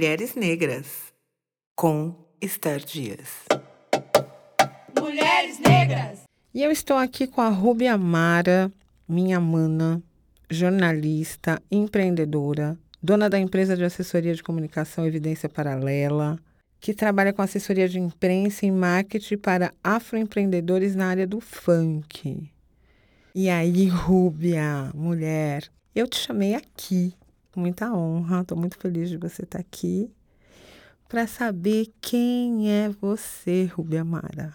[0.00, 1.12] Mulheres Negras,
[1.76, 3.44] com Esther Dias.
[4.98, 6.20] Mulheres Negras!
[6.54, 8.72] E eu estou aqui com a Rubia Mara,
[9.06, 10.02] minha mana,
[10.48, 16.38] jornalista, empreendedora, dona da empresa de assessoria de comunicação Evidência Paralela,
[16.80, 22.50] que trabalha com assessoria de imprensa e marketing para afroempreendedores na área do funk.
[23.34, 27.12] E aí, Rúbia, mulher, eu te chamei aqui
[27.56, 30.10] muita honra, estou muito feliz de você estar aqui
[31.08, 34.54] para saber quem é você, Rubia Mara.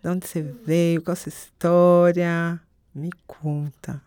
[0.00, 2.60] De onde você veio, qual a sua história?
[2.94, 4.00] Me conta.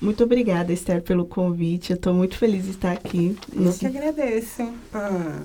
[0.00, 1.90] Muito obrigada, Esther, pelo convite.
[1.90, 3.36] Eu estou muito feliz de estar aqui.
[3.52, 4.62] Eu que agradeço.
[4.94, 5.44] Ah.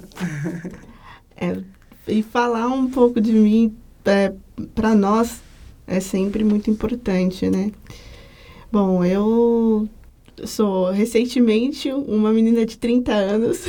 [1.35, 1.59] É,
[2.07, 4.31] e falar um pouco de mim, é,
[4.75, 5.41] para nós,
[5.87, 7.71] é sempre muito importante, né?
[8.71, 9.89] Bom, eu
[10.45, 13.65] sou recentemente uma menina de 30 anos.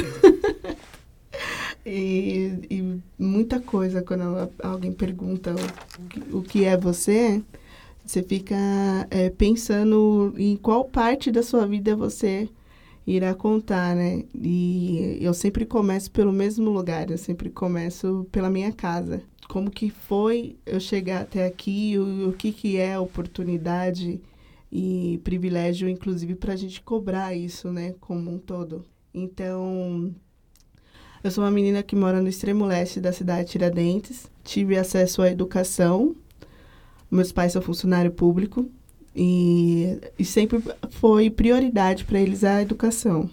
[1.85, 5.55] e, e, muita coisa, quando alguém pergunta
[6.33, 7.43] o, o que é você,
[8.05, 8.57] você fica
[9.11, 12.49] é, pensando em qual parte da sua vida você
[13.07, 14.25] irá contar, né?
[14.35, 19.23] E eu sempre começo pelo mesmo lugar, eu sempre começo pela minha casa.
[19.49, 24.21] Como que foi eu chegar até aqui, o, o que, que é oportunidade
[24.75, 28.85] e privilégio, inclusive, para a gente cobrar isso, né, como um todo.
[29.15, 30.13] Então,
[31.23, 35.23] eu sou uma menina que mora no extremo leste da cidade de Tiradentes, tive acesso
[35.23, 36.17] à educação,
[37.09, 38.69] meus pais são funcionário público
[39.15, 43.31] e, e sempre foi prioridade para eles a educação.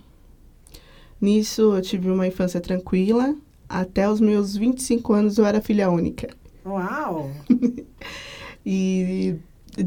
[1.19, 3.35] Nisso, eu tive uma infância tranquila.
[3.67, 6.29] Até os meus 25 anos, eu era filha única.
[6.65, 7.31] Uau!
[8.65, 9.37] e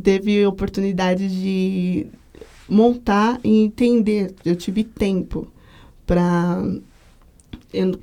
[0.03, 2.07] teve oportunidade de
[2.69, 4.35] montar e entender.
[4.45, 5.49] Eu tive tempo
[6.07, 6.63] para,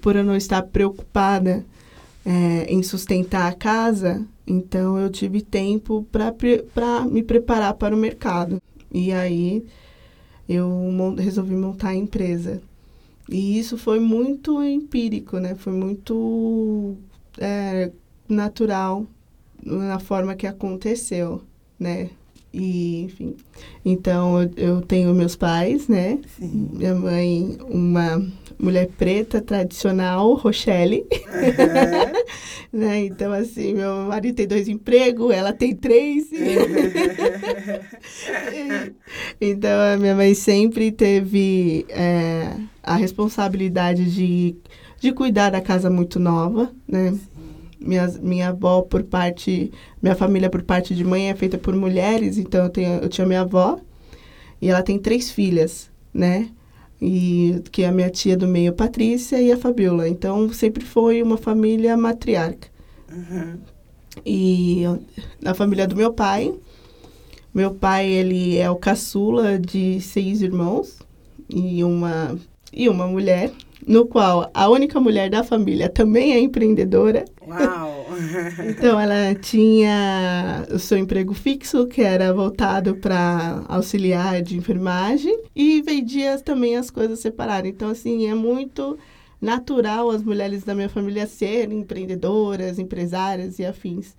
[0.01, 1.65] por eu não estar preocupada
[2.25, 8.61] é, em sustentar a casa, então eu tive tempo para me preparar para o mercado.
[8.91, 9.65] E aí
[10.47, 12.61] eu resolvi montar a empresa.
[13.29, 15.55] E isso foi muito empírico, né?
[15.55, 16.97] Foi muito
[17.39, 17.91] é,
[18.27, 19.05] natural
[19.63, 21.41] na forma que aconteceu
[21.81, 22.09] né?
[22.53, 23.35] E, enfim.
[23.83, 26.19] Então, eu, eu tenho meus pais, né?
[26.37, 26.69] Sim.
[26.73, 28.25] Minha mãe, uma
[28.59, 31.05] mulher preta tradicional, Rochelle.
[31.11, 32.23] Uhum.
[32.79, 33.05] né?
[33.05, 36.29] Então, assim, meu marido tem dois empregos, ela tem três.
[39.39, 42.53] então, a minha mãe sempre teve é,
[42.83, 44.57] a responsabilidade de,
[44.99, 47.17] de cuidar da casa muito nova, né?
[47.81, 49.71] Minha, minha avó por parte,
[50.01, 53.25] minha família por parte de mãe é feita por mulheres, então eu, tenho, eu tinha
[53.27, 53.79] minha avó
[54.61, 56.49] e ela tem três filhas, né?
[57.01, 60.07] E que é a minha tia do meio, Patrícia, e a Fabiola.
[60.07, 62.67] Então sempre foi uma família matriarca.
[63.11, 63.57] Uhum.
[64.23, 64.83] E
[65.41, 66.53] na família do meu pai,
[67.53, 70.99] meu pai ele é o caçula de seis irmãos
[71.49, 72.37] e uma
[72.71, 73.51] e uma mulher
[73.87, 77.25] no qual a única mulher da família também é empreendedora.
[77.47, 78.05] Uau!
[78.69, 85.81] então, ela tinha o seu emprego fixo, que era voltado para auxiliar de enfermagem, e
[85.81, 87.69] vendia também as coisas separadas.
[87.69, 88.97] Então, assim, é muito
[89.41, 94.15] natural as mulheres da minha família serem empreendedoras, empresárias e afins.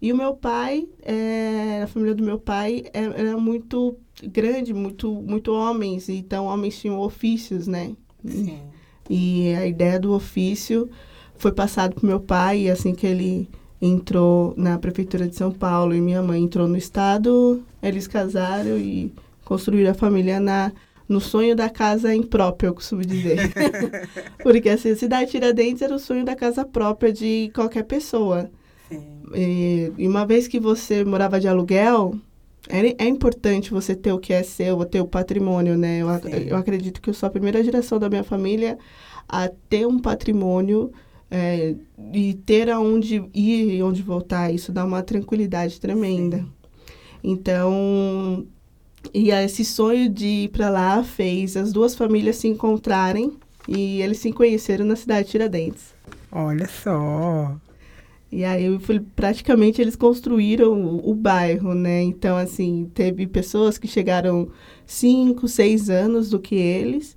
[0.00, 4.72] E o meu pai, é, a família do meu pai era, é, era muito grande,
[4.72, 7.96] muito, muito homens, então homens tinham ofícios, né?
[8.24, 8.60] Sim.
[9.08, 10.90] E a ideia do ofício
[11.36, 13.48] foi passado para meu pai, e assim que ele
[13.80, 19.12] entrou na prefeitura de São Paulo e minha mãe entrou no estado, eles casaram e
[19.44, 20.72] construíram a família na
[21.08, 23.38] no sonho da casa imprópria, eu costumo dizer.
[24.42, 28.50] Porque assim, a cidade de Tiradentes era o sonho da casa própria de qualquer pessoa.
[29.34, 32.16] E, e, uma vez que você morava de aluguel,
[32.68, 35.98] é, é importante você ter o que é seu, ter o patrimônio, né?
[35.98, 36.08] Eu,
[36.48, 38.78] eu acredito que eu sou a primeira geração da minha família
[39.28, 40.92] a ter um patrimônio
[41.30, 41.74] é,
[42.12, 44.52] e ter aonde ir e onde voltar.
[44.52, 46.38] Isso dá uma tranquilidade tremenda.
[46.38, 46.52] Sim.
[47.22, 48.46] Então,
[49.12, 53.36] e esse sonho de ir para lá fez as duas famílias se encontrarem
[53.68, 55.94] e eles se conheceram na cidade de Tiradentes.
[56.30, 57.56] Olha só!
[58.36, 58.66] E aí,
[59.14, 62.02] praticamente, eles construíram o, o, bairro, né?
[62.02, 64.50] Então, assim, teve pessoas que chegaram
[64.84, 67.16] cinco, seis anos do que eles.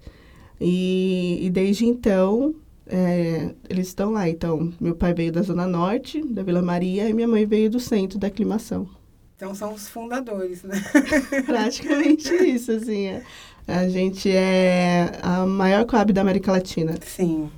[0.62, 2.56] E, e desde então,
[2.88, 4.30] é, eles estão lá.
[4.30, 7.82] Então, meu pai veio da Zona Norte, da Vila Maria, e minha mãe veio do
[7.82, 8.88] centro da aclimação.
[9.36, 10.82] Então são os fundadores, né?
[11.46, 13.08] Praticamente isso, assim.
[13.08, 13.24] é.
[13.68, 16.96] A gente é a maior coab da América Latina.
[17.06, 17.52] Sim.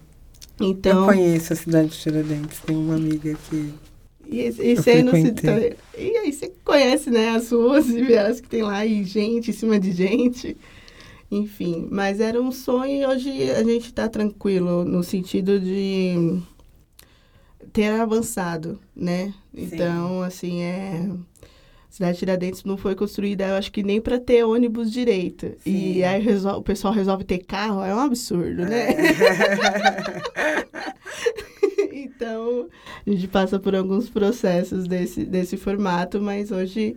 [0.61, 3.73] Então, Eu conheço a cidade de Tiradentes, tem uma amiga que.
[4.27, 5.33] E, e, Eu você não se,
[5.97, 9.53] e aí você conhece, né, as ruas e vielas que tem lá e gente em
[9.53, 10.55] cima de gente.
[11.29, 16.41] Enfim, mas era um sonho e hoje a gente está tranquilo no sentido de
[17.71, 19.33] ter avançado, né?
[19.53, 21.09] Então, assim, é...
[21.91, 25.51] Cidade de Tiradentes não foi construída, eu acho que nem para ter ônibus direito.
[25.59, 25.95] Sim.
[25.95, 28.87] E aí resol- o pessoal resolve ter carro, é um absurdo, né?
[31.93, 32.67] Então,
[33.05, 36.95] a gente passa por alguns processos desse, desse formato, mas hoje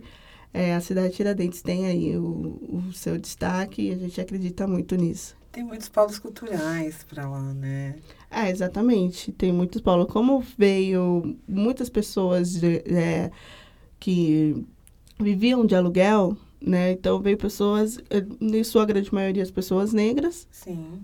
[0.53, 4.67] é, a cidade de Tiradentes tem aí o, o seu destaque e a gente acredita
[4.67, 5.35] muito nisso.
[5.51, 7.95] Tem muitos polos culturais pra lá, né?
[8.29, 9.31] É, exatamente.
[9.31, 10.07] Tem muitos polos.
[10.11, 13.31] Como veio muitas pessoas de- é,
[13.99, 14.63] que
[15.19, 16.91] viviam de aluguel, né?
[16.91, 21.03] Então, veio pessoas, eh, em sua grande maioria, as pessoas negras, Sim,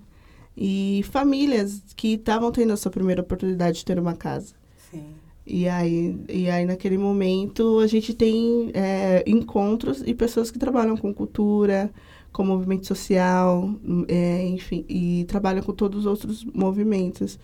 [0.55, 4.53] e famílias que estavam tendo a sua primeira oportunidade de ter uma casa.
[4.77, 5.15] sim.
[5.45, 10.95] E aí, e aí, naquele momento, a gente tem é, encontros e pessoas que trabalham
[10.95, 11.91] com cultura,
[12.31, 13.73] com movimento social,
[14.07, 17.39] é, enfim, e trabalham com todos os outros movimentos.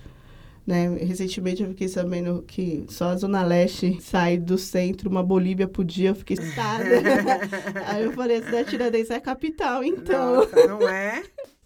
[0.67, 0.89] Né?
[0.97, 5.85] Recentemente eu fiquei sabendo que só a Zona Leste sai do centro, uma Bolívia por
[5.85, 6.83] dia, eu fiquei excitada.
[7.87, 10.35] aí eu falei, a cidade de Tiradentes é a capital, então.
[10.35, 11.23] Nossa, não é?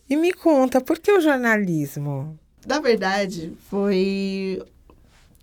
[0.07, 2.37] E me conta, por que o jornalismo?
[2.67, 4.61] Na verdade, foi.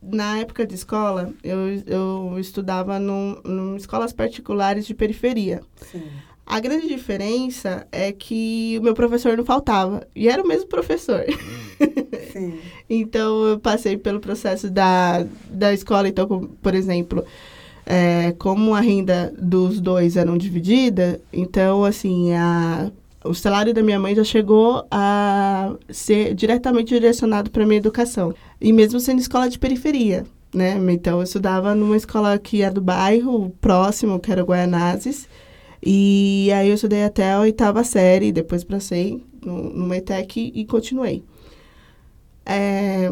[0.00, 5.62] Na época de escola, eu, eu estudava num, num escolas particulares de periferia.
[5.90, 6.08] Sim.
[6.50, 10.06] A grande diferença é que o meu professor não faltava.
[10.16, 11.22] E era o mesmo professor.
[12.32, 12.58] Sim.
[12.88, 16.08] Então, eu passei pelo processo da, da escola.
[16.08, 16.26] Então,
[16.62, 17.22] por exemplo,
[17.84, 22.90] é, como a renda dos dois eram dividida, então, assim, a,
[23.22, 28.34] o salário da minha mãe já chegou a ser diretamente direcionado para minha educação.
[28.58, 30.24] E mesmo sendo escola de periferia,
[30.54, 30.78] né?
[30.90, 35.28] Então, eu estudava numa escola que é do bairro próximo, que era Guaianazes.
[35.82, 41.24] E aí eu estudei até a oitava série, depois passei no, no METEC e continuei.
[42.44, 43.08] É,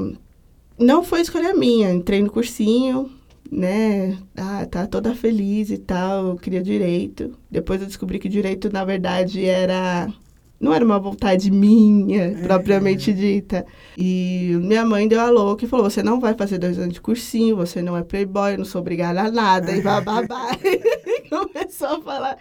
[0.79, 3.11] não foi escolha minha, entrei no cursinho,
[3.51, 4.19] né?
[4.37, 7.37] Ah, tá toda feliz e tal, eu queria direito.
[7.51, 10.13] Depois eu descobri que direito, na verdade, era.
[10.59, 13.67] Não era uma vontade minha, propriamente dita.
[13.97, 17.01] E minha mãe deu a louca e falou: Você não vai fazer dois anos de
[17.01, 20.57] cursinho, você não é playboy, eu não sou obrigada a nada, e bababá.
[21.29, 22.39] Começou a falar.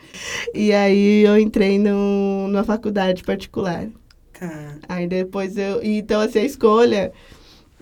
[0.54, 3.88] E aí eu entrei num, numa faculdade particular.
[4.34, 4.76] Tá.
[4.88, 5.84] Aí depois eu.
[5.84, 7.12] e Então, assim, a escolha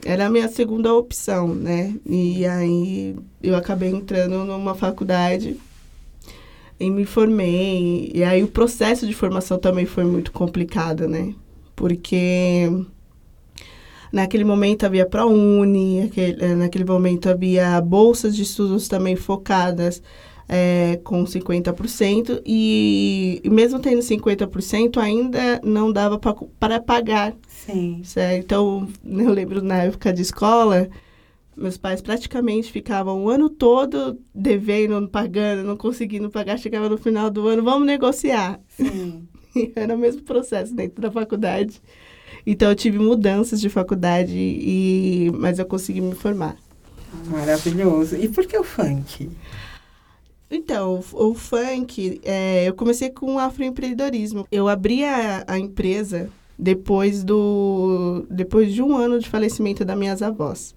[0.05, 1.93] era a minha segunda opção, né?
[2.05, 5.59] E aí eu acabei entrando numa faculdade
[6.79, 8.11] e me formei.
[8.13, 11.33] E aí o processo de formação também foi muito complicado, né?
[11.75, 12.69] Porque
[14.11, 20.01] naquele momento havia ProUni, aquele, eh, naquele momento havia bolsas de estudos também focadas
[20.47, 27.33] é, com 50%, e, e mesmo tendo 50%, ainda não dava para pagar
[27.65, 28.01] Sim.
[28.03, 28.43] Certo?
[28.43, 30.89] Então, eu lembro na época de escola,
[31.55, 36.57] meus pais praticamente ficavam o ano todo devendo, pagando, não conseguindo pagar.
[36.57, 38.59] Chegava no final do ano, vamos negociar.
[38.67, 39.27] Sim.
[39.75, 41.81] Era o mesmo processo dentro da faculdade.
[42.45, 46.57] Então, eu tive mudanças de faculdade, e mas eu consegui me formar.
[47.27, 48.15] Maravilhoso.
[48.15, 49.29] E por que o funk?
[50.49, 54.45] Então, o, o funk, é, eu comecei com afroempreendedorismo.
[54.51, 60.21] Eu abri a, a empresa depois do depois de um ano de falecimento das minhas
[60.21, 60.75] avós.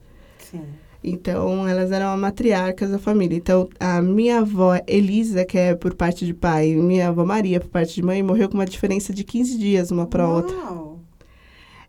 [0.50, 0.62] Sim.
[1.04, 3.36] Então, elas eram matriarcas da família.
[3.36, 7.60] Então, a minha avó Elisa, que é por parte de pai, e minha avó Maria,
[7.60, 10.56] por parte de mãe, morreu com uma diferença de 15 dias uma para outra.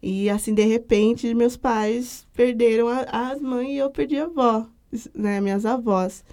[0.04, 4.68] E assim, de repente, meus pais perderam a- as mães e eu perdi a avó,
[5.16, 6.24] né, minhas avós.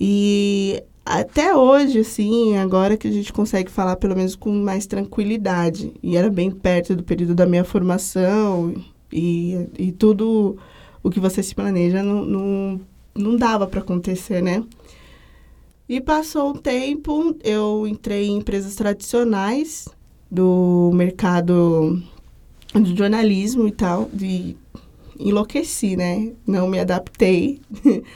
[0.00, 5.92] E até hoje, assim, agora que a gente consegue falar pelo menos com mais tranquilidade.
[6.02, 8.74] E era bem perto do período da minha formação
[9.12, 10.58] e, e tudo
[11.06, 12.80] o que você se planeja não, não,
[13.14, 14.64] não dava para acontecer, né?
[15.88, 19.88] E passou um tempo, eu entrei em empresas tradicionais
[20.28, 22.02] do mercado
[22.74, 24.56] de jornalismo e tal, de
[25.16, 26.32] enlouqueci, né?
[26.44, 27.60] Não me adaptei.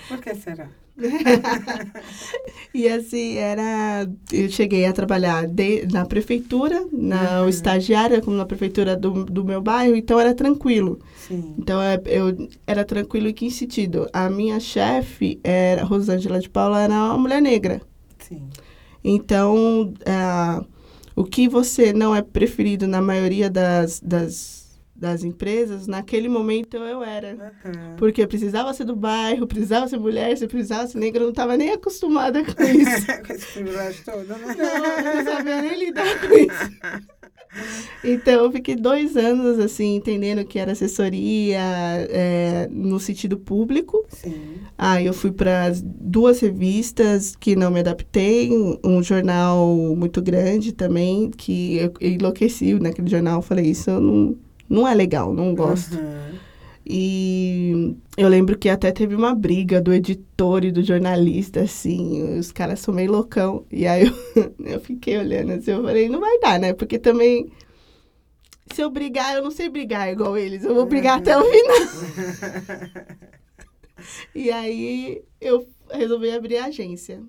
[0.09, 0.69] Por que será?
[2.73, 4.09] E assim, era.
[4.33, 7.49] Eu cheguei a trabalhar de- na prefeitura, na Uhum.
[7.49, 11.01] estagiária, como na prefeitura do, do meu bairro, então era tranquilo.
[11.17, 11.55] Sim.
[11.59, 14.09] Então é, eu era tranquilo em que sentido?
[14.13, 17.81] A minha chefe, era Rosângela de Paula, era uma mulher negra.
[18.19, 18.49] Sim.
[19.03, 20.63] Então, ah,
[21.17, 24.60] o que você não é preferido na maioria das, das,
[25.01, 27.55] das empresas, naquele momento eu era.
[27.65, 27.97] Aham.
[27.97, 31.25] Porque eu precisava ser do bairro, precisava ser mulher, se eu precisava ser negra, eu
[31.25, 33.07] não estava nem acostumada com isso.
[33.27, 34.37] Com esse privilégio todo, né?
[34.59, 37.11] Não, eu não sabia nem lidar com isso.
[38.05, 41.59] Então, eu fiquei dois anos, assim, entendendo que era assessoria
[42.09, 44.05] é, no sentido público.
[44.09, 44.59] Sim.
[44.79, 48.51] Aí eu fui para duas revistas que não me adaptei,
[48.85, 49.67] um- jornal
[49.97, 53.43] muito grande também, que eu enlouqueci naquele jornal.
[53.43, 54.37] Falei, isso não,
[54.71, 55.99] não é legal, não gosto.
[55.99, 56.21] Aham.
[56.93, 62.51] E eu lembro que até teve uma briga do editor e do jornalista, assim, os
[62.51, 63.65] caras são meio loucão.
[63.71, 66.73] E aí eu, eu fiquei olhando assim, eu falei, não vai dar, né?
[66.73, 67.53] Porque também,
[68.73, 71.77] se eu brigar, eu não sei brigar igual eles, eu vou brigar até o final.
[74.35, 77.23] e aí eu resolvi abrir a agência.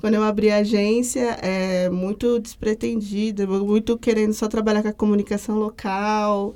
[0.00, 5.58] Quando eu abri a agência, é muito despretendida, muito querendo só trabalhar com a comunicação
[5.58, 6.54] local,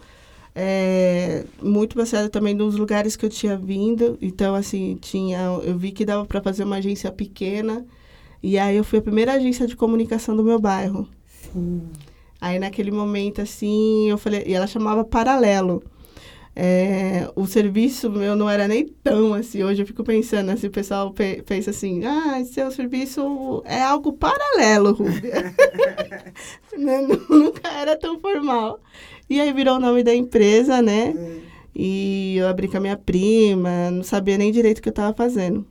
[0.62, 4.18] é, muito baseada também nos lugares que eu tinha vindo.
[4.20, 7.86] Então, assim, tinha, eu vi que dava para fazer uma agência pequena.
[8.42, 11.08] E aí eu fui a primeira agência de comunicação do meu bairro.
[11.26, 11.88] Sim.
[12.38, 15.82] Aí naquele momento, assim, eu falei, e ela chamava Paralelo.
[16.62, 19.62] É, o serviço meu não era nem tão assim.
[19.62, 24.12] Hoje eu fico pensando, assim, o pessoal pe pensa assim, ah, seu serviço é algo
[24.12, 24.94] paralelo?
[27.30, 28.78] Nunca era tão formal.
[29.30, 31.14] E aí virou o nome da empresa, né?
[31.74, 35.16] E eu abri com a minha prima, não sabia nem direito o que eu estava
[35.16, 35.64] fazendo.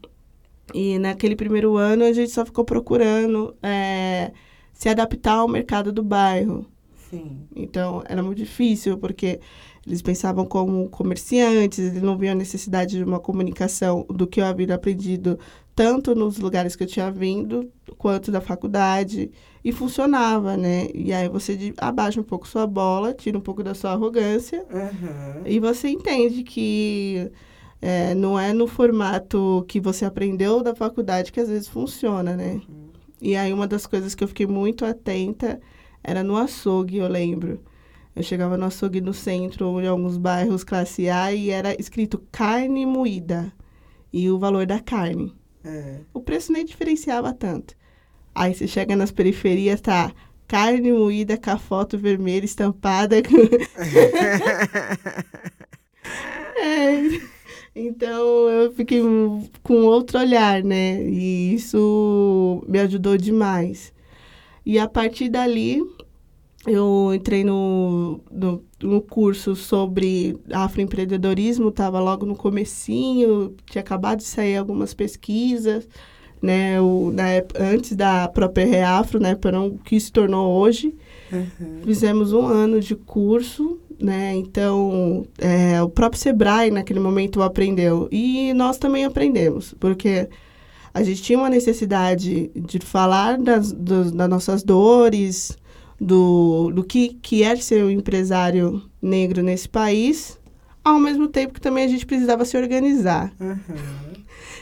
[0.74, 4.32] E naquele primeiro ano a gente só ficou procurando é,
[4.74, 6.66] se adaptar ao mercado do bairro.
[7.12, 7.42] Sim.
[7.56, 9.40] Então era muito difícil, porque
[9.86, 14.46] eles pensavam como comerciantes, eles não viam a necessidade de uma comunicação do que eu
[14.46, 15.40] havia aprendido,
[15.76, 19.32] tanto nos lugares que eu tinha vindo, quanto da faculdade.
[19.64, 20.88] E funcionava, né?
[20.94, 25.42] E aí você abaixa um pouco sua bola, tira um pouco da sua arrogância, Aham.
[25.46, 27.30] e você entende que
[27.82, 32.62] é, não é no formato que você aprendeu da faculdade que às vezes funciona, né?
[33.22, 35.60] E aí uma das coisas que eu fiquei muito atenta
[36.04, 37.62] era no açougue, eu lembro.
[38.20, 42.86] Eu chegava no açougue no centro, em alguns bairros classe A, e era escrito carne
[42.86, 43.50] moída.
[44.12, 45.34] E o valor da carne.
[45.64, 46.02] É.
[46.14, 47.76] O preço nem diferenciava tanto.
[48.36, 50.14] Aí você chega nas periferias, tá
[50.48, 53.16] carne moída com a foto vermelha estampada.
[56.62, 57.22] É,
[57.76, 59.02] Então eu fiquei
[59.64, 61.02] com outro olhar, né?
[61.04, 63.94] E isso me ajudou demais.
[64.66, 65.82] E a partir dali,
[66.68, 74.26] eu entrei no, no, no curso sobre afroempreendedorismo, estava logo no comecinho, tinha acabado de
[74.26, 75.88] sair algumas pesquisas,
[76.42, 76.80] né?
[76.82, 79.36] O, na época, antes da própria Reafro, né?
[79.36, 80.96] Para o que se tornou hoje.
[81.32, 81.82] Aham.
[81.84, 84.36] Fizemos um ano de curso, né?
[84.36, 88.08] Então, é, o próprio Sebrae, naquele momento, aprendeu.
[88.12, 90.28] E nós também aprendemos, porque
[90.94, 95.58] a gente tinha uma necessidade de falar das, dos- das nossas dores,
[96.00, 100.40] do, do que, que é ser um empresário negro nesse país,
[100.84, 103.34] ao mesmo tempo que também a gente precisava se organizar.
[103.40, 103.60] Aham.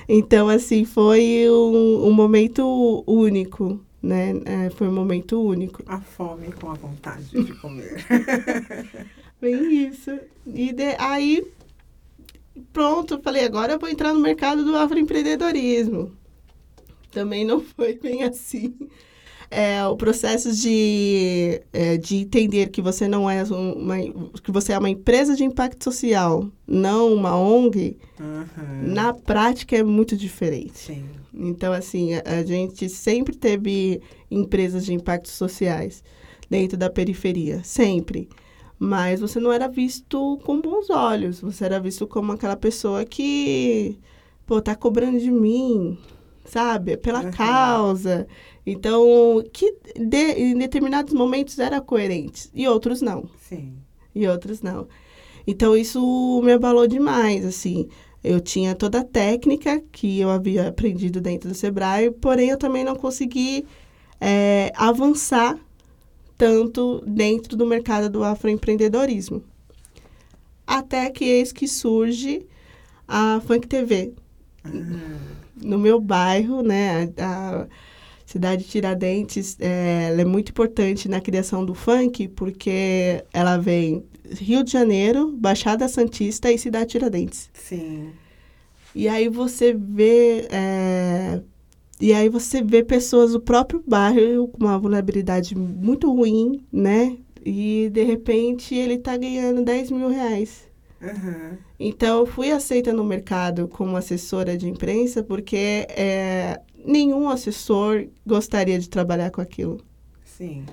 [0.10, 4.34] Então, assim, foi um, um momento único, né?
[4.46, 5.84] É, foi um momento único.
[5.86, 8.06] A fome com a vontade de comer.
[9.41, 10.17] Bem isso.
[10.48, 11.46] E de- aí,
[12.74, 16.12] pronto, falei, agora eu vou entrar no mercado do afroempreendedorismo.
[17.12, 18.74] Também não foi bem assim.
[19.50, 23.96] É, o processo de, é, de entender que você não é um- uma,
[24.44, 28.46] que você é uma empresa de impacto social, não uma ONG, Aham.
[28.82, 30.77] na prática é muito diferente.
[30.77, 31.06] Sim.
[31.34, 36.04] Então, assim, a, a gente sempre teve empresas de impactos sociais
[36.50, 38.27] dentro da periferia, sempre.
[38.80, 43.98] Mas você não era visto com bons olhos, você era visto como aquela pessoa que,
[44.46, 45.98] pô, tá cobrando de mim,
[46.48, 46.94] sabe?
[46.94, 47.32] É Pela Aham.
[47.32, 48.27] causa.
[48.66, 53.74] Então, que de- em determinados momentos era coerente, e outros não Sim.
[54.13, 54.88] e outros não.
[55.46, 57.88] Então isso me abalou demais, assim.
[58.24, 62.84] Eu tinha toda a técnica que eu havia aprendido dentro do Sebrae, porém eu também
[62.84, 63.66] não consegui
[64.20, 65.58] eh, avançar
[66.38, 69.42] tanto dentro do mercado do afroempreendedorismo.
[70.66, 72.46] Até que eis que surge
[73.08, 74.13] a Funk TV
[74.66, 74.70] Ah,
[75.67, 77.12] no meu bairro, né?
[77.17, 77.67] A, a
[78.25, 84.03] cidade de Tiradentes, é, ela é muito importante na criação do funk, porque ela vem
[84.29, 87.50] Rio de Janeiro, Baixada Santista e Cidade Tiradentes.
[87.53, 88.12] sim.
[88.95, 91.39] E aí você vê é,
[92.00, 97.17] e aí você vê pessoas do próprio bairro com uma vulnerabilidade muito ruim, né?
[97.43, 100.66] E de repente ele tá ganhando 10 mil reais.
[101.01, 101.58] Uhum.
[101.80, 108.80] Então eu fui aceita no mercado como assessora de imprensa porque é, nenhum assessor gostaria
[108.80, 109.80] de trabalhar com aquilo.
[110.24, 110.66] Sim.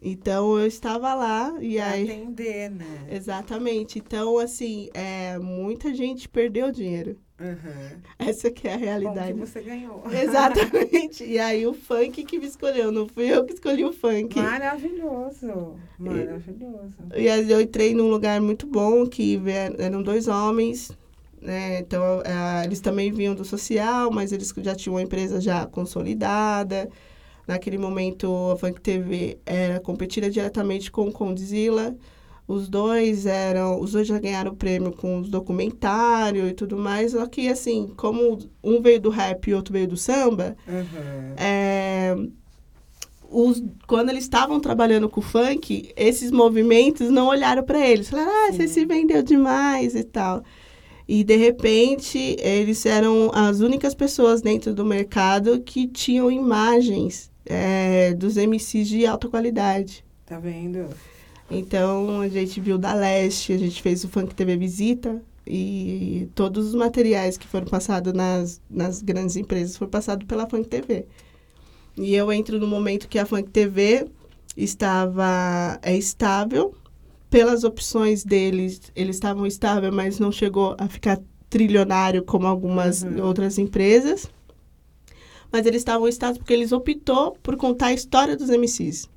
[0.00, 2.04] Então eu estava lá e Pra aí.
[2.04, 3.06] atender, né?
[3.08, 3.98] Exatamente.
[3.98, 7.18] Então, assim, é, muita gente perdeu dinheiro.
[7.38, 8.00] Uhum.
[8.18, 9.34] Essa que é a Bom realidade.
[9.34, 10.02] que você ganhou.
[10.10, 11.24] Exatamente.
[11.24, 14.38] E aí o funk que me escolheu, não fui eu que escolhi o funk.
[14.38, 15.76] Maravilhoso.
[15.98, 16.96] Maravilhoso.
[17.14, 19.40] E aí eu entrei num lugar muito bom, que
[19.78, 20.90] eram dois homens,
[21.40, 21.80] né?
[21.80, 26.88] Então, eh, eles também vinham do social, mas eles já tinham uma empresa já consolidada.
[27.46, 31.94] Naquele momento, a Funk TV era competida diretamente com o Condzilla.
[32.48, 37.10] Os dois eram, os dois já ganharam prêmio com os documentários e tudo mais.
[37.12, 41.34] Só que, assim, como um veio do rap e o outro veio do samba, Uhum.
[41.36, 42.16] é,
[43.28, 48.08] os, quando eles estavam trabalhando com o funk, esses movimentos não olharam para eles.
[48.08, 48.74] Falaram, ah, você Sim.
[48.74, 50.44] se vendeu demais e tal.
[51.08, 58.14] E, de repente, eles eram as únicas pessoas dentro do mercado que tinham imagens é,
[58.14, 60.04] dos MCs de alta qualidade.
[60.24, 60.86] Tá vendo?
[61.50, 66.66] Então, a gente viu da Leste, a gente fez o Funk TV Visita e todos
[66.68, 71.06] os materiais que foram passados nas, nas grandes empresas foram passados pela Funk TV.
[71.96, 74.06] E eu entro no momento que a Funk TV
[74.56, 76.74] estava é estável,
[77.30, 83.24] pelas opções deles, eles estavam estáveis, mas não chegou a ficar trilionário como algumas Uhum.
[83.24, 84.28] outras empresas.
[85.52, 89.08] Mas eles estavam estáveis porque eles optou por contar a história dos MCs.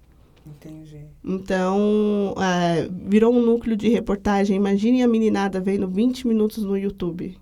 [0.45, 1.05] Entendi.
[1.23, 4.55] Então, é, virou um núcleo de reportagem.
[4.55, 7.38] Imagine a meninada vendo 20 minutos no YouTube.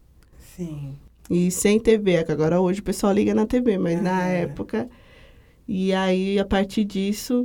[0.55, 0.95] Sim.
[1.29, 4.29] E sem TV, é que agora hoje o pessoal liga na TV, mas na Aham.
[4.29, 4.89] época.
[5.67, 7.43] E aí, a partir disso,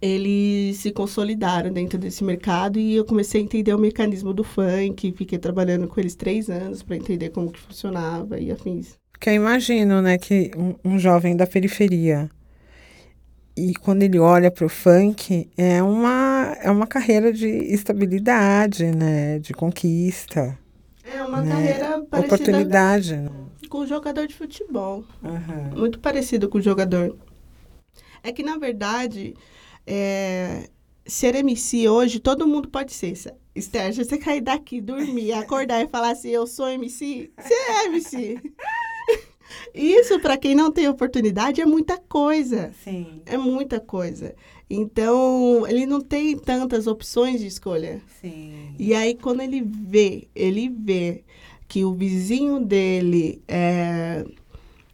[0.00, 5.12] eles se consolidaram dentro desse mercado e eu comecei a entender o mecanismo do funk.
[5.12, 8.96] Fiquei trabalhando com eles três anos para entender como que funcionava e afins.
[9.12, 12.30] Porque eu imagino, né, que um, um jovem da periferia
[13.70, 19.38] e quando ele olha para o funk é uma é uma carreira de estabilidade, né,
[19.38, 20.58] de conquista,
[21.04, 23.16] É uma né, carreira parecida oportunidade.
[23.16, 23.30] né?
[23.68, 25.04] com jogador de futebol.
[25.22, 25.72] Aham.
[25.76, 27.14] muito parecido com o jogador.
[28.22, 29.34] É que, na verdade,
[29.86, 30.68] é,
[31.06, 33.12] ser MC hoje, todo mundo pode ser.
[33.54, 37.84] Esther, se você cair daqui, dormir, acordar e falar assim, eu sou MC, você é
[37.86, 38.40] MC.
[39.74, 42.72] Isso, para quem não tem oportunidade, é muita coisa.
[42.84, 44.34] Sim, É muita coisa.
[44.70, 48.02] Então, ele não tem tantas opções de escolha.
[48.20, 48.74] sim.
[48.78, 51.24] E aí, quando ele vê, ele vê
[51.66, 54.24] que o vizinho dele é,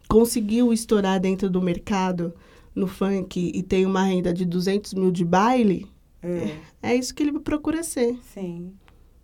[0.08, 2.32] conseguiu estourar dentro do mercado
[2.74, 5.86] no funk e tem uma renda de 200 mil de baile,
[6.22, 8.18] É, é isso que ele procura ser.
[8.32, 8.72] sim.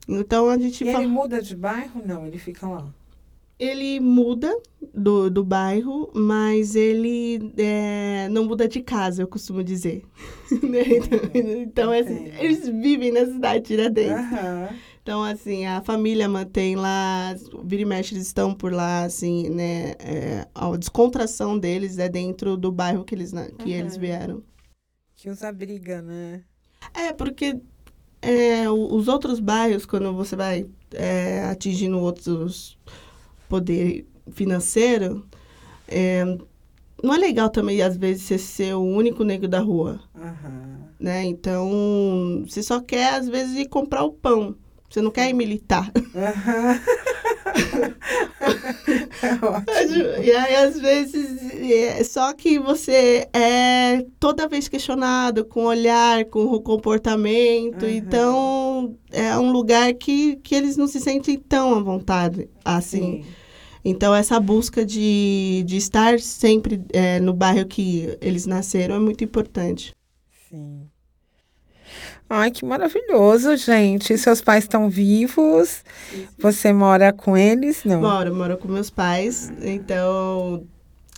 [0.09, 2.03] Então, a gente E fala, ele muda de bairro?
[2.05, 2.93] Não, ele fica lá.
[3.61, 4.51] Ele muda
[4.95, 10.03] do, do bairro, mas ele é, não muda de casa, eu costumo dizer.
[10.69, 10.81] Né?
[10.97, 11.21] então,
[11.63, 12.41] então, assim, Entendo.
[12.43, 14.33] eles vivem na cidade de Tiradentes.
[14.33, 14.69] Aham.
[15.03, 19.93] Então, assim, a família mantém lá, vira e mexe, eles estão por lá, assim, né?
[20.01, 24.01] é, a descontração deles é dentro do bairro que eles, que eles Uhum.
[24.01, 24.43] vieram.
[25.15, 26.43] Que os abriga, né?
[26.95, 27.59] É, porque
[28.21, 32.77] é, os outros bairros, quando você vai é, atingindo outros
[33.51, 35.27] poder financeiro,
[35.89, 36.25] é,
[37.03, 40.79] não é legal também, às vezes, você ser o único negro da rua, Aham.
[40.99, 41.25] né?
[41.25, 44.55] Então, você só quer, às vezes, ir comprar o pão.
[44.89, 45.91] Você não quer ir militar.
[46.15, 46.81] Aham.
[49.23, 50.25] É ótimo.
[50.25, 56.25] E aí, às vezes, é, só que você é toda vez questionado com o olhar,
[56.27, 57.83] com o comportamento.
[57.83, 57.91] Uhum.
[57.91, 63.23] Então, é um lugar que, que eles não se sentem tão à vontade, assim.
[63.23, 63.25] Sim.
[63.85, 69.25] Então, essa busca de, de estar sempre é, no bairro que eles nasceram é muito
[69.25, 69.95] importante.
[70.49, 70.83] Sim.
[72.29, 74.17] Ai, que maravilhoso, gente.
[74.17, 75.83] Seus pais estão vivos?
[76.39, 77.83] Você mora com eles?
[77.85, 78.01] Não.
[78.01, 79.53] Moro, moro com meus pais.
[79.61, 80.65] Então,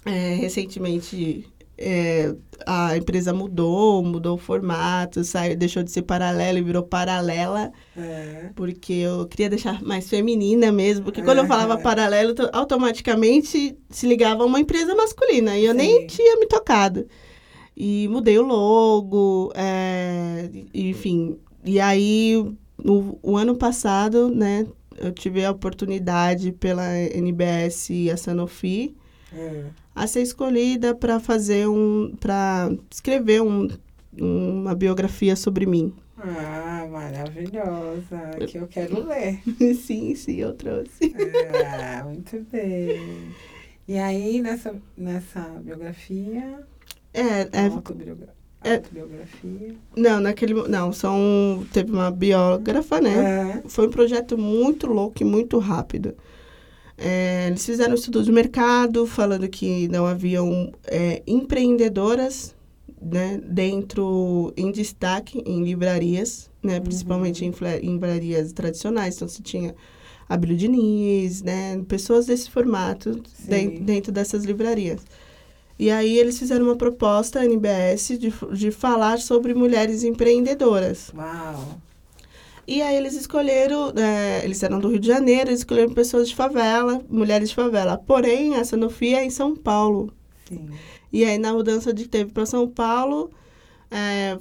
[0.07, 1.46] é, recentemente
[1.83, 2.35] é,
[2.66, 8.51] a empresa mudou, mudou o formato, saiu, deixou de ser paralela e virou paralela, É.
[8.55, 11.05] porque eu queria deixar mais feminina mesmo.
[11.05, 11.83] Porque quando eu falava Aham.
[11.83, 15.79] paralelo, to- automaticamente se ligava a uma empresa masculina e eu Sim.
[15.79, 17.07] nem tinha me tocado.
[17.77, 21.37] E mudei o logo, é, enfim.
[21.64, 22.45] E aí,
[22.83, 24.66] no, o ano passado, né,
[24.99, 28.95] eu tive a oportunidade pela NBS e a Sanofi
[29.35, 29.64] É.
[29.95, 33.68] a ser escolhida para fazer um, para escrever um,
[34.18, 35.92] uma biografia sobre mim.
[36.18, 38.31] Ah, maravilhosa.
[38.49, 39.40] Que eu quero ler.
[39.75, 41.14] sim, sim, eu trouxe.
[41.64, 43.33] Ah, muito bem.
[43.88, 46.61] E aí, nessa, nessa biografia,
[47.12, 49.75] É, é, autobiogra- é- autobiografia.
[49.97, 53.61] não, naquele, não, são, teve uma biógrafa, né?
[53.64, 53.68] É.
[53.68, 56.14] Foi um projeto muito louco e muito rápido.
[56.96, 62.55] É, eles fizeram um estudo de mercado, falando que não haviam é, empreendedoras
[63.00, 67.52] né, dentro, em destaque, em livrarias, né, principalmente em,
[67.83, 69.16] em livrarias tradicionais.
[69.16, 69.74] Então, você tinha
[70.28, 73.81] Abílio Diniz, né, pessoas desse formato Sim.
[73.81, 75.00] dentro dessas livrarias.
[75.78, 81.11] E aí, eles fizeram uma proposta, a NBS, de, de falar sobre mulheres empreendedoras.
[81.16, 81.81] Uau.
[82.66, 86.35] E aí eles escolheram, é, eles eram do Rio de Janeiro, eles escolheram pessoas de
[86.37, 87.98] favela, mulheres de favela.
[87.98, 90.12] Porém, a Sanofi é em São Paulo.
[90.48, 90.68] Sim.
[91.12, 93.31] E aí na mudança de que teve para São Paulo,
[93.90, 94.38] é,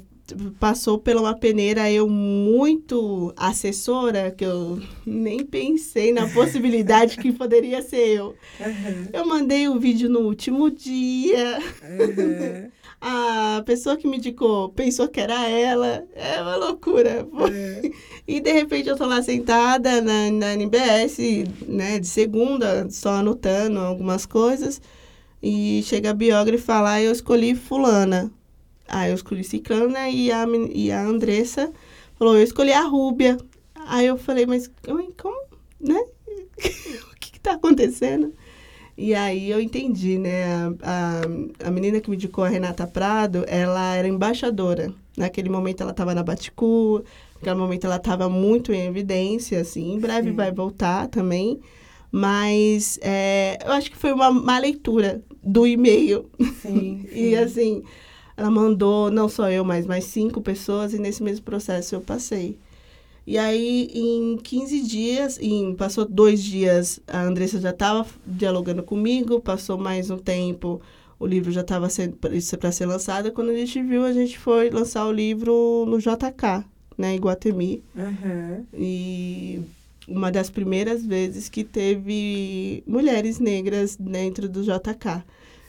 [0.60, 7.82] passou pela uma peneira eu muito assessora, que eu nem pensei na possibilidade que poderia
[7.82, 8.28] ser eu.
[8.60, 9.08] Uhum.
[9.12, 12.72] Eu mandei o vídeo no último dia, Uhum.
[13.02, 16.06] A pessoa que me indicou pensou que era ela.
[16.14, 17.28] É uma loucura.
[17.52, 17.92] É.
[18.28, 21.18] E de repente eu tô lá sentada na, na NBS,
[21.68, 24.80] né, de segunda, só anotando algumas coisas.
[25.42, 28.32] E chega a biógrafa e fala, ah, eu escolhi fulana.
[28.88, 31.72] Aí eu escolhi Ciclana e a, e a Andressa
[32.20, 33.38] falou, eu escolhi a Rúbia.
[33.88, 35.42] Aí eu falei, mas como, como,
[35.80, 36.00] né?
[37.12, 38.32] o que que tá acontecendo?
[39.02, 40.46] E aí eu entendi, né?
[40.46, 44.94] A, a, a menina que me indicou, a Renata Prado, ela era embaixadora.
[45.18, 49.96] Naquele momento ela estava na Baticu, naquele momento ela estava muito em evidência, assim.
[49.96, 50.36] Em breve Sim.
[50.36, 51.60] vai voltar também.
[52.12, 56.30] Mas é, eu acho que foi uma má leitura do e-mail.
[56.62, 57.04] Sim.
[57.12, 57.36] E sim.
[57.36, 57.84] assim,
[58.38, 62.56] ela mandou, não só eu, mas mais cinco pessoas, e nesse mesmo processo eu passei.
[63.26, 69.40] E aí, em 15 dias, em, passou dois dias, a Andressa já estava dialogando comigo,
[69.40, 70.82] passou mais um tempo,
[71.20, 71.88] o livro já estava
[72.20, 73.32] para ser lançado.
[73.32, 76.66] Quando a gente viu, a gente foi lançar o livro no JK,
[76.98, 77.84] né, em Guatemi.
[77.96, 78.66] Uhum.
[78.74, 79.62] E
[80.08, 85.24] uma das primeiras vezes que teve mulheres negras dentro do JK,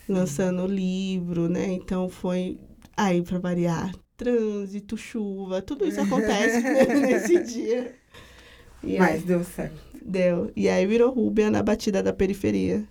[0.09, 1.71] lançando o livro, né?
[1.73, 2.59] Então foi
[2.97, 6.61] aí para variar, trânsito, chuva, tudo isso acontece
[7.01, 7.95] nesse dia.
[8.83, 9.81] E aí, Mas deu certo.
[10.05, 10.53] deu.
[10.57, 12.85] E aí virou Rúbia na batida da periferia.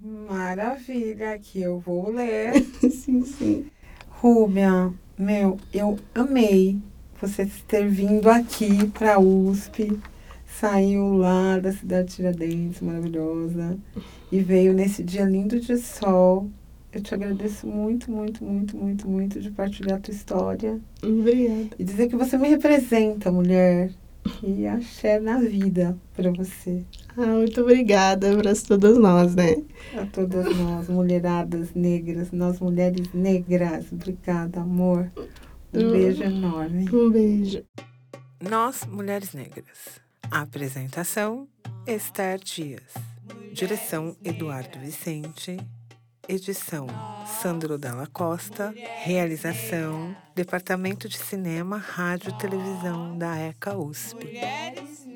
[0.00, 2.54] Maravilha, que eu vou ler.
[2.90, 3.70] sim, sim.
[4.08, 6.78] Rúbia, meu, eu amei
[7.20, 9.98] você ter vindo aqui pra USP,
[10.46, 13.78] saiu lá da cidade de Tiradentes, maravilhosa,
[14.30, 16.50] e veio nesse dia lindo de sol.
[16.92, 21.76] Eu te agradeço muito, muito, muito, muito, muito de partilhar a tua história Obrigada.
[21.78, 23.90] e dizer que você me representa, mulher,
[24.42, 26.84] e axé na vida pra você.
[27.16, 29.62] Ah, muito obrigada para todas nós, né?
[29.96, 33.92] A todas nós, mulheradas negras, nós mulheres negras.
[33.92, 35.10] Obrigada, amor.
[35.72, 36.88] Um beijo enorme.
[36.90, 37.64] Um beijo.
[38.40, 40.00] Nós, Mulheres Negras.
[40.30, 41.48] Apresentação:
[41.86, 42.94] Esther Dias.
[43.52, 45.58] Direção: Eduardo Vicente.
[46.28, 46.86] Edição:
[47.40, 48.74] Sandro Dalla Costa.
[49.02, 54.26] Realização: Departamento de Cinema, Rádio e Televisão da ECA USP.
[54.26, 55.07] Mulheres